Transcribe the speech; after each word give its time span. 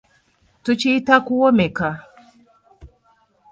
Tukiyita 0.63 1.15
kuwommeka. 1.25 1.89